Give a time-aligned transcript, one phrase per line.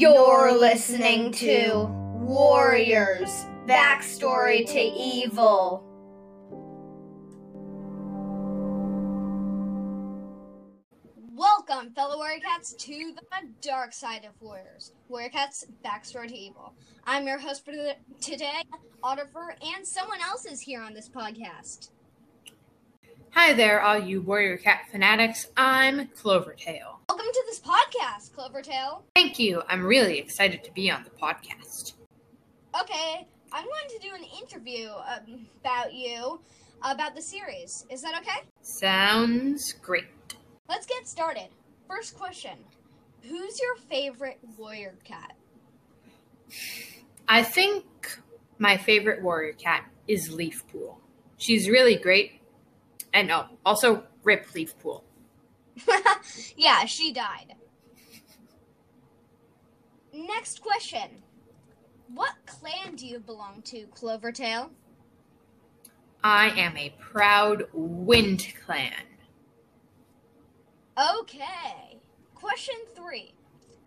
[0.00, 1.84] You're listening to
[2.22, 5.84] Warriors Backstory to Evil.
[11.34, 14.94] Welcome, fellow Warrior Cats, to the dark side of Warriors.
[15.10, 16.72] Warrior Cats Backstory to Evil.
[17.04, 17.74] I'm your host for
[18.22, 18.62] today,
[19.04, 21.90] Ottifer, and someone else is here on this podcast.
[23.32, 25.46] Hi there, all you Warrior Cat fanatics.
[25.56, 26.98] I'm Clovertail.
[27.08, 29.02] Welcome to this podcast, Clovertail.
[29.14, 29.62] Thank you.
[29.68, 31.94] I'm really excited to be on the podcast.
[32.80, 36.40] Okay, I'm going to do an interview um, about you,
[36.82, 37.86] about the series.
[37.88, 38.40] Is that okay?
[38.62, 40.06] Sounds great.
[40.68, 41.48] Let's get started.
[41.86, 42.58] First question
[43.22, 45.36] Who's your favorite warrior cat?
[47.28, 47.84] I think
[48.58, 50.96] my favorite warrior cat is Leafpool.
[51.36, 52.39] She's really great.
[53.12, 55.02] And oh, also Rip Leafpool.
[56.56, 57.54] yeah, she died.
[60.12, 61.22] Next question.
[62.12, 64.70] What clan do you belong to, Clovertail?
[66.22, 68.92] I am a proud Wind Clan.
[70.98, 72.00] Okay.
[72.34, 73.34] Question three.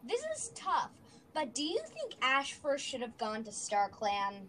[0.08, 0.92] This is tough,
[1.34, 4.48] but do you think Ashfur should have gone to Star Clan?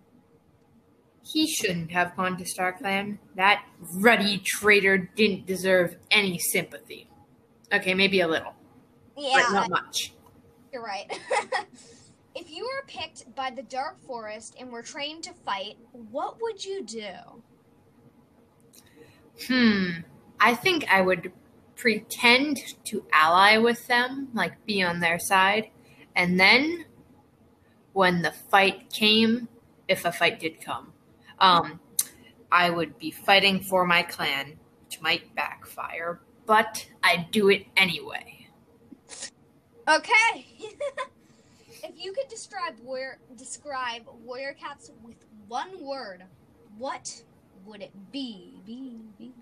[1.24, 3.18] He shouldn't have gone to Star Clan.
[3.34, 7.08] That ruddy traitor didn't deserve any sympathy.
[7.72, 8.54] Okay, maybe a little,
[9.16, 10.12] Yeah, but not much.
[10.72, 11.06] you're right.
[12.34, 16.64] if you were picked by the Dark Forest and were trained to fight, what would
[16.64, 17.08] you do?
[19.48, 19.90] Hmm.
[20.38, 21.32] I think I would
[21.76, 25.70] pretend to ally with them, like be on their side,
[26.14, 26.84] and then
[27.92, 29.48] when the fight came,
[29.88, 30.92] if a fight did come,
[31.44, 31.78] um,
[32.50, 38.48] I would be fighting for my clan, which might backfire, but I'd do it anyway.
[39.86, 40.46] Okay.
[41.68, 45.16] if you could describe warrior describe warrior cats with
[45.46, 46.24] one word,
[46.78, 47.22] what
[47.66, 48.62] would it be?
[48.64, 49.32] Be, be, be.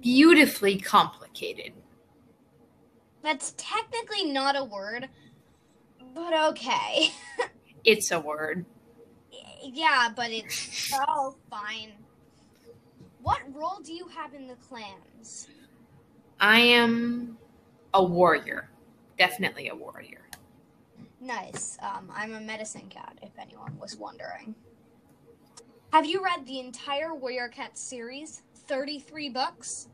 [0.00, 1.74] Beautifully complicated.
[3.22, 5.10] That's technically not a word,
[6.14, 7.10] but okay.
[7.84, 8.66] It's a word.
[9.62, 11.92] Yeah, but it's oh fine.
[13.22, 15.48] What role do you have in the clans?
[16.38, 17.38] I am
[17.94, 18.70] a warrior.
[19.18, 20.26] Definitely a warrior.
[21.20, 21.78] Nice.
[21.82, 24.54] Um, I'm a medicine cat, if anyone was wondering.
[25.92, 28.42] Have you read the entire Warrior Cat series?
[28.54, 29.88] 33 books?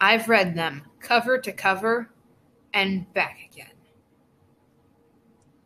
[0.00, 2.10] I've read them cover to cover
[2.72, 3.72] and back again.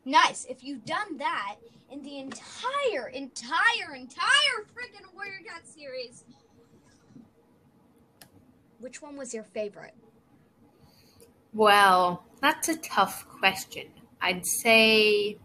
[0.06, 0.46] Nice.
[0.48, 1.56] If you've done that
[1.90, 6.24] in the entire, entire, entire freaking Warrior Cat series,
[8.78, 9.94] which one was your favorite?
[11.52, 13.88] Well, that's a tough question.
[14.20, 15.38] I'd say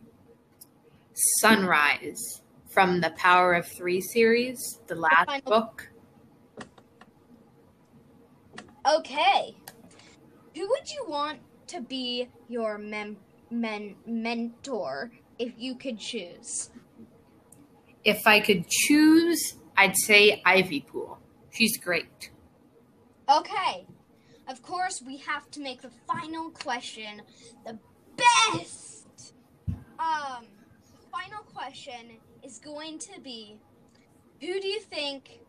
[1.39, 5.89] Sunrise from the Power of Three series, the last final- book.
[8.87, 9.55] Okay.
[10.55, 13.17] Who would you want to be your mem-
[13.51, 16.71] men- mentor if you could choose?
[18.03, 21.19] If I could choose, I'd say Ivy Pool.
[21.51, 22.31] She's great.
[23.29, 23.85] Okay.
[24.47, 27.21] Of course, we have to make the final question
[27.65, 27.77] the
[28.17, 29.33] best.
[29.99, 30.45] Um,
[30.85, 33.57] the final question is going to be
[34.39, 35.39] Who do you think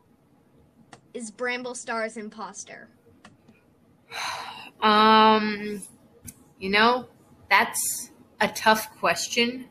[1.15, 2.89] is Bramble Star's imposter?
[4.83, 5.81] Um,
[6.59, 7.07] you know,
[7.53, 9.67] that's a tough question,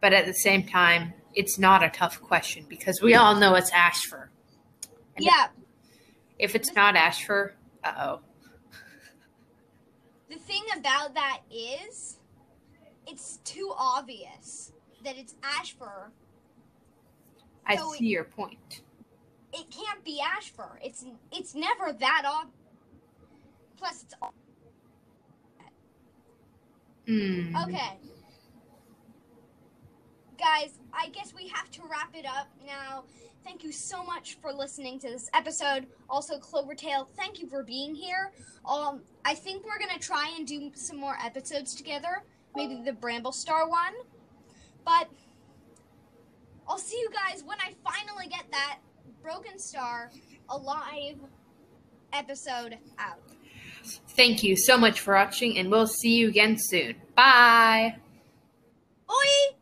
[0.00, 3.70] but at the same time, it's not a tough question because we all know it's
[3.72, 4.30] Ashfur.
[5.14, 5.48] And Yeah,
[6.38, 8.20] If it's not Ashfur, uh oh.
[10.30, 12.18] the thing about that is
[13.06, 14.72] it's too obvious
[15.04, 16.10] that it's Ashfur.
[17.66, 18.80] I So see your point.
[19.52, 20.80] It can't be Ashfur.
[20.82, 22.48] It's it's never that ob.
[23.76, 24.14] Plus, it's
[27.06, 27.54] Hmm.
[27.56, 27.98] Okay.
[30.38, 33.04] Guys, I guess we have to wrap it up now.
[33.44, 35.86] Thank you so much for listening to this episode.
[36.08, 38.32] Also, Clovertail, thank you for being here.
[38.66, 42.24] Um, I think we're gonna try and do some more episodes together.
[42.56, 43.92] Maybe the Bramble Star one.
[44.84, 45.08] But
[46.66, 48.78] I'll see you guys when I finally get that
[49.22, 50.10] Broken Star
[50.48, 51.16] alive
[52.12, 53.20] episode out.
[53.84, 56.96] Thank you so much for watching, and we'll see you again soon.
[57.14, 57.96] Bye.
[59.10, 59.54] Oi.